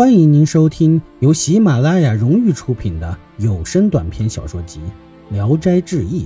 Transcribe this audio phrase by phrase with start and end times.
[0.00, 4.80] 欢迎您收听由喜马拉雅荣誉出品的有声短篇小说集
[5.30, 6.24] 《聊斋志异》，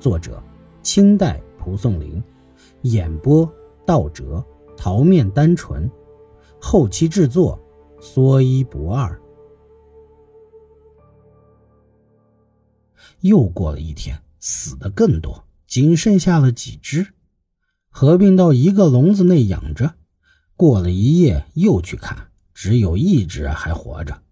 [0.00, 0.42] 作者
[0.82, 2.20] 清代蒲松龄，
[2.82, 3.48] 演播
[3.86, 4.44] 道哲、
[4.76, 5.88] 桃面单纯，
[6.60, 7.56] 后期制作
[8.00, 9.16] 说一不二。
[13.20, 17.06] 又过了一天，死的更多，仅剩下了几只，
[17.90, 19.94] 合并到一个笼子内养着。
[20.56, 22.32] 过了一夜，又去看。
[22.54, 24.22] 只有一只还活着，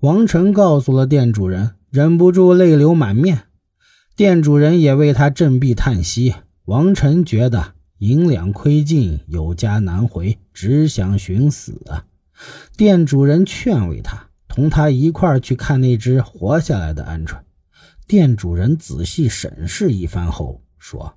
[0.00, 3.44] 王晨告诉了店主人，忍不住泪流满面。
[4.16, 6.34] 店主人也为他振臂叹息。
[6.64, 12.04] 王晨觉得银两亏尽，有家难回，只想寻死啊！
[12.76, 17.38] 店主人劝慰他，同他一块去看那只活下来的鹌鹑。
[18.06, 21.14] 店主人仔细审视一番后说：“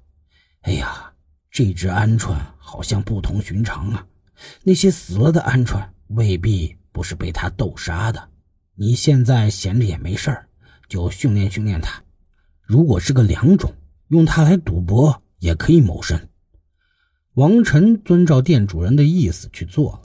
[0.64, 1.12] 哎呀，
[1.50, 4.06] 这只鹌鹑好像不同寻常啊！
[4.64, 5.84] 那些死了的鹌鹑。”
[6.14, 8.30] 未必不是被他斗杀的。
[8.76, 10.48] 你现在闲着也没事儿，
[10.88, 12.02] 就训练训练他。
[12.62, 13.74] 如果是个良种，
[14.08, 16.28] 用它来赌博也可以谋生。
[17.36, 20.02] 王晨遵照店主人的意思去做了。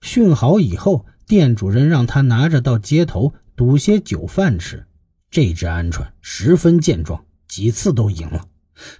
[0.00, 4.86] 训好以后，店主人让他拿着到街头赌些酒饭吃。
[5.30, 8.48] 这只鹌鹑十分健壮，几次都赢了。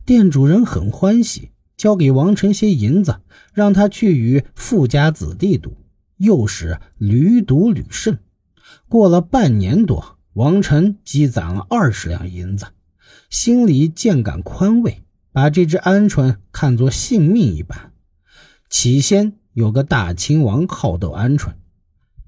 [0.04, 3.20] 店主人很欢喜，交给王晨些银子，
[3.52, 5.76] 让他去与富家子弟赌。
[6.22, 8.16] 又是屡赌屡胜，
[8.88, 12.66] 过了半年多，王晨积攒了二十两银子，
[13.28, 17.90] 心里渐感宽慰，把这只鹌鹑看作性命一般。
[18.70, 21.54] 起先有个大亲王好斗鹌鹑，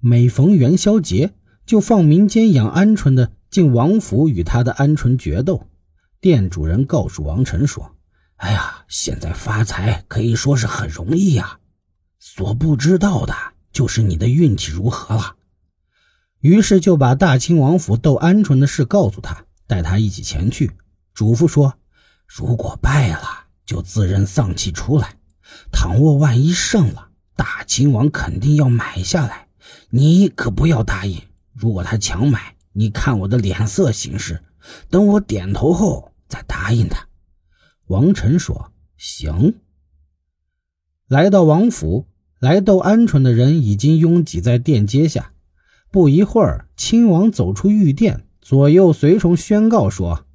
[0.00, 1.32] 每逢元宵节，
[1.64, 5.68] 就放民间养鹌鹑的进王府与他的鹌鹑决斗。
[6.20, 7.94] 店主人告诉王晨说
[8.38, 11.60] ：“哎呀，现在发财可以说是很容易呀，
[12.18, 13.32] 所不知道的。”
[13.74, 15.36] 就是你的运气如何了？
[16.38, 20.70] 于是就把大清王府斗鹌鹑的事告诉他，带他一起前去，
[21.12, 21.74] 嘱咐说：
[22.26, 25.08] 如果败了，就自认丧气出来；
[25.72, 29.48] 倘若万一胜了，大清王肯定要买下来，
[29.90, 31.20] 你可不要答应。
[31.52, 34.44] 如果他强买，你看我的脸色行事，
[34.88, 37.08] 等我点头后再答应他。
[37.86, 39.58] 王晨说：“行。”
[41.08, 42.06] 来到王府。
[42.44, 45.32] 来斗鹌鹑的人已经拥挤在殿阶下。
[45.90, 50.26] 不一会儿，亲王走出御殿，左右随从宣告说：“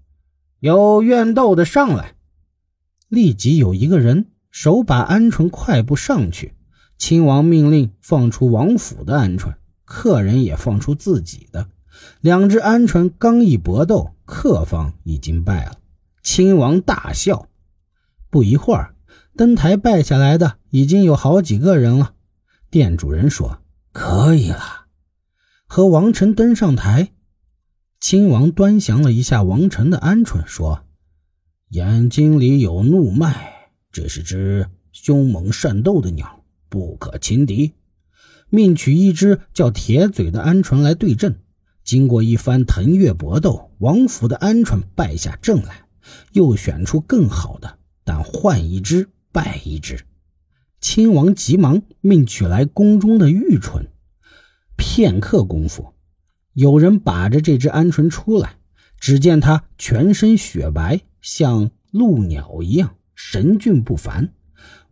[0.59, 2.15] 有愿斗的上来。”
[3.09, 6.55] 立即有一个人手把鹌鹑快步上去。
[6.97, 9.53] 亲王命令放出王府的鹌鹑，
[9.85, 11.69] 客人也放出自己的。
[12.21, 15.73] 两只鹌鹑刚一搏斗，客方已经败了。
[16.23, 17.47] 亲王大笑。
[18.31, 18.95] 不一会儿。
[19.39, 22.13] 登台败下来的已经有好几个人了，
[22.69, 23.61] 店主人说
[23.93, 24.87] ：“可以了。”
[25.65, 27.13] 和王晨登上台，
[28.01, 30.83] 亲王端详了一下王晨的鹌鹑，说
[31.71, 37.71] ：“眼睛里有怒脉，这是只凶猛善斗的鸟，不可轻敌。”
[38.51, 41.39] 命取一只叫铁嘴的鹌鹑来对阵。
[41.85, 45.85] 经过一番腾跃搏斗，王府的鹌鹑败下阵来，
[46.33, 49.07] 又选出更好的，但换一只。
[49.31, 50.05] 败一只，
[50.81, 53.87] 亲王急忙命取来宫中的玉唇。
[54.75, 55.93] 片刻功夫，
[56.53, 58.55] 有人把着这只鹌鹑出来，
[58.99, 64.33] 只见它全身雪白，像鹭鸟一样神俊不凡。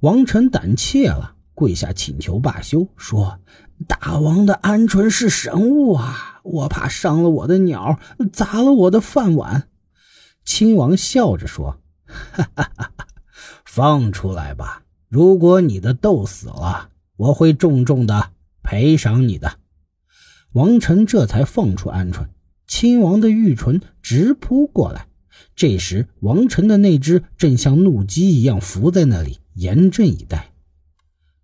[0.02, 3.40] 王臣胆怯了，跪下请求罢休，说
[3.88, 8.00] ：“大王的鹌鹑是神物啊，我怕伤了我的鸟，
[8.32, 9.70] 砸了我的饭碗。”
[10.46, 13.08] 亲王笑着说：“哈哈哈哈。”
[13.66, 14.84] 放出来吧！
[15.10, 18.32] 如果你的豆死了，我会重重的
[18.62, 19.60] 赔偿你的。
[20.54, 22.28] 王臣这才放出鹌鹑，
[22.68, 25.08] 亲王的玉唇直扑过来。
[25.56, 30.52] 这时，王臣的那只正像怒鸡一样伏在那里，严阵以待。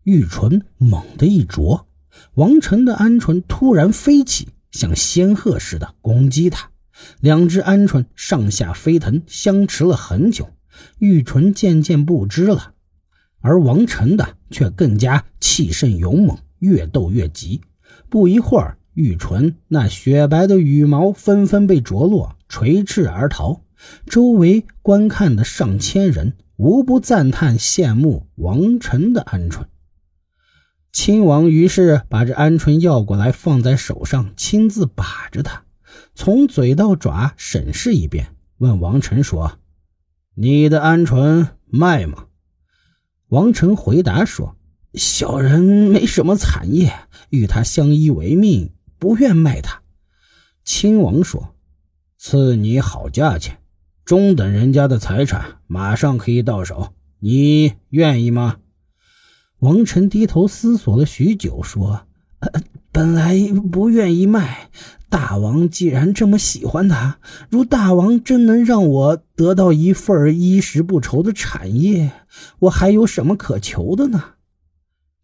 [0.04, 1.88] 玉唇猛地一啄，
[2.34, 6.72] 王臣的鹌鹑突然飞起，像仙鹤似的攻击他。
[7.20, 10.50] 两只鹌鹑上下飞腾，相持了很久。
[11.00, 12.74] 玉纯渐渐不知了，
[13.42, 17.62] 而王晨的却更加气盛勇猛，越斗越急。
[18.10, 23.62] 不一会儿，玉纯那雪白的羽毛纷纷被啄落，垂翅而逃。
[24.06, 29.66] 周围观看的上千人无不赞叹羡慕王晨的鹌鹑。
[30.92, 35.64] 亲王于是把这鹌鹑要过来，放在手上，亲自把着它，
[36.14, 38.28] 从嘴到爪审视一遍，
[38.60, 39.60] 问王晨说。
[40.36, 42.26] 你的鹌鹑卖吗？
[43.28, 44.56] 王成回答说
[44.96, 46.92] ：“小人没什么产业，
[47.30, 49.82] 与他相依为命，不愿卖他。
[50.64, 51.56] 亲王说
[52.18, 53.60] ：“赐你好价钱，
[54.06, 58.58] 中等人家的财产马上可以到手，你愿意吗？”
[59.60, 62.08] 王晨低头思索了许久，说
[62.92, 63.38] ：“本来
[63.72, 64.70] 不愿意卖。
[65.14, 72.12] 大王既然这么喜欢他，如大王真能让我得到一份衣食不愁的产业，
[72.62, 74.24] 我还有什么可求的呢？”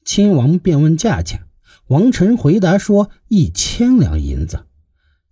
[0.05, 1.41] 亲王便问价钱，
[1.87, 4.67] 王臣回答说：“一千两银子。”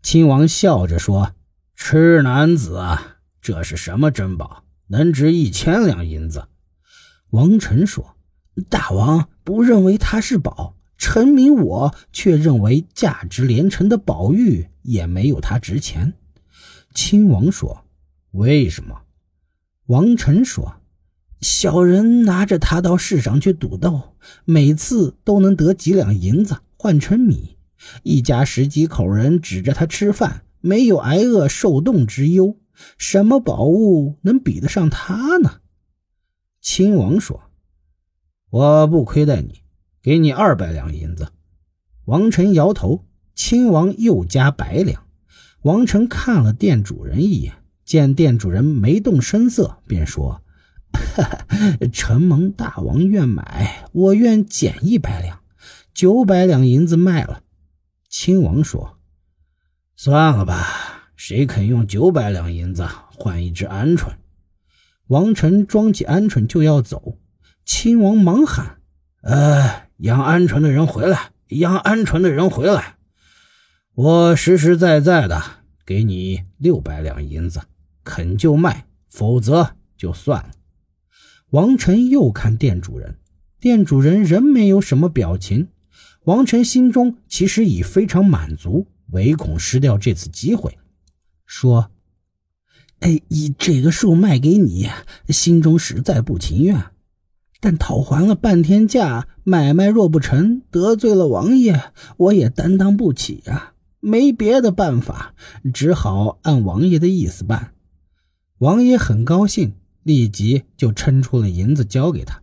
[0.02, 1.34] 亲王笑着说
[1.78, 6.48] ：“痴男子啊，这是什么珍宝，能值一千两银子？”
[7.30, 8.16] 王臣说
[8.70, 16.14] ：“大王不认为它是宝，臣民我却认为价值连城的宝玉也没有它值钱。”
[16.94, 17.86] 亲王说
[18.32, 19.04] ：“为什么？”
[19.88, 20.82] 王臣说
[21.42, 24.16] ：“小人拿着它到市上去赌斗，
[24.46, 27.56] 每次都能得几两银子换成米。”
[28.02, 32.58] 一家十几口人指着他吃饭，没有挨饿受冻之忧，
[32.98, 35.62] 什么宝物能比得上他呢？
[36.60, 37.44] 亲王说
[38.50, 39.62] ：“我不亏待你，
[40.08, 41.34] 给你二百两银子。”
[42.08, 43.04] 王臣摇头。
[43.36, 45.04] 亲王又加百两。
[45.62, 47.54] 王臣看了店主人一眼，
[47.86, 50.42] 见店主人没动声色，便说
[51.94, 55.42] ：“承蒙大王愿买，我愿减一百两，
[55.94, 57.44] 九百两银子卖了。”
[58.10, 58.98] 亲王说
[59.96, 64.14] ：“算了吧，谁肯用九百两银子换一只鹌鹑？”
[65.10, 67.20] 王臣装起鹌鹑就要走，
[67.64, 68.80] 亲王忙喊
[69.22, 71.32] ：“呃，养鹌鹑的人回来！
[71.50, 72.98] 养鹌鹑的人回来！
[73.96, 75.42] 我实实在在的
[75.86, 77.62] 给你六百两银子，
[78.04, 80.52] 肯就卖，否则就算了。”
[81.52, 83.18] 王臣又看店主人，
[83.60, 85.70] 店主人仍没有什么表情。
[86.26, 90.78] 王晨心中其实已非常满足，唯恐失掉这次机会，
[91.46, 91.90] 说
[93.00, 94.90] ：“哎，以这个数卖给你，
[95.30, 96.76] 心中实在不情愿。
[97.60, 103.74] 但讨还了半天价，买卖若不成，得罪了王爷，我也担当不起啊！
[104.00, 105.34] 没别的办法，
[105.74, 107.74] 只好按王爷的意思办。”
[108.60, 109.74] 王爷很高兴，
[110.04, 112.42] 立即就称出了银子交给他。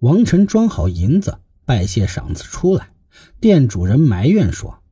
[0.00, 2.90] 王晨装好银子，拜谢赏赐出来。
[3.38, 4.82] 店主人埋怨说：“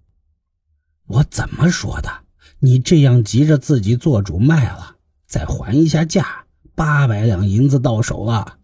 [1.09, 2.11] 我怎么说的？
[2.61, 4.97] 你这样急着自己做主卖了，
[5.27, 6.45] 再还一下价，
[6.75, 8.59] 八百两银子到手了。”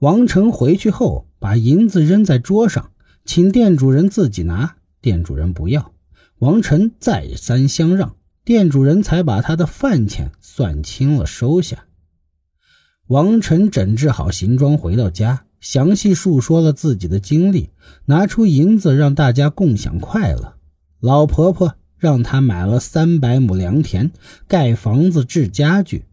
[0.00, 2.90] 王成回去后，把银子扔在桌上，
[3.24, 4.76] 请店主人自己拿。
[5.00, 5.92] 店主人不要，
[6.38, 11.84] 王成再三相让，店主人才把他的饭钱算清了收下。
[13.08, 15.44] 王成整治好行装，回到家。
[15.60, 17.70] 详细述说了自己的经历，
[18.04, 20.56] 拿出银子让大家共享快乐。
[21.00, 24.10] 老婆婆让他买了三百亩良田，
[24.46, 26.04] 盖房子、置家具，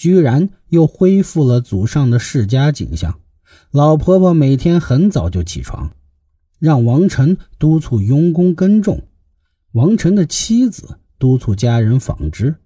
[0.00, 3.20] 居然又恢复了祖上的世家景象。
[3.70, 5.90] 老婆婆每天很早就起床，
[6.58, 9.02] 让王晨督促佣工耕种。
[9.72, 12.56] 王晨的妻子督促家人纺织，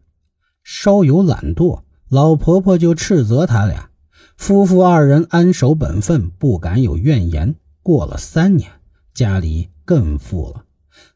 [0.62, 3.90] 稍有懒惰，老婆婆就斥责他俩。
[4.36, 7.56] 夫妇二人安守本分，不敢有怨言。
[7.82, 8.70] 过了三年，
[9.12, 10.66] 家里更富了。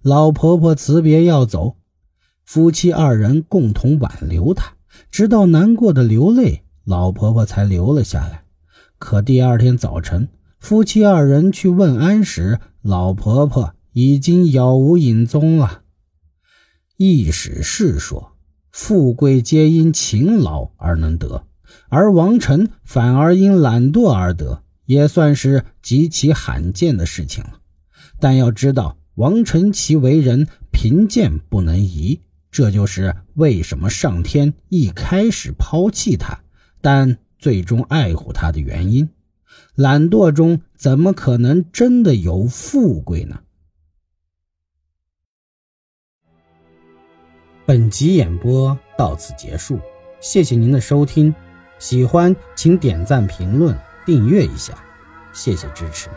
[0.02, 1.76] 老婆婆辞别要走，
[2.44, 4.72] 夫妻二人共同挽留她，
[5.10, 8.44] 直到难过的流泪，老婆婆才留了下来。
[8.98, 10.28] 可第二天早晨，
[10.58, 15.82] 夫妻二人去问安时，老婆婆已经杳无影踪了。
[16.96, 18.32] 易史是说
[18.72, 21.44] ：“富贵皆因勤劳而能得。”
[21.90, 27.60] 而王晨反而因懒惰而得，也算是极其罕见的事情了。
[28.18, 36.38] 但要知道，王晨其为人贫贱不能移，这就是为什么上天一开始抛弃他，
[36.80, 39.08] 但最终爱护他的原因。
[39.74, 43.40] 懒惰中怎么可能真的有富贵呢？
[47.64, 49.78] 本集演播到此结束，
[50.20, 51.34] 谢谢您的收听。
[51.78, 54.76] 喜欢请点赞、评论、订阅一下，
[55.32, 56.08] 谢谢支持。